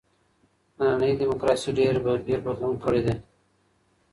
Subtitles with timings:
[0.77, 1.93] نننۍ دموکراسي ډېر
[2.45, 3.15] بدلون کړی دی.